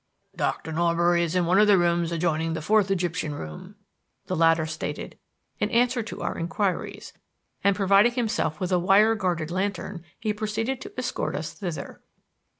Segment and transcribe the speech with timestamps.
[0.35, 3.75] "Doctor Norbury is in one of the rooms adjoining the Fourth Egyptian Room,"
[4.25, 5.15] the latter stated
[5.59, 7.13] in answer to our inquiries:
[7.63, 12.01] and, providing himself with a wire guarded lantern, he prepared to escort us thither.